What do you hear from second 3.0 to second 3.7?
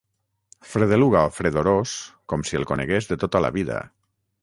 de tota la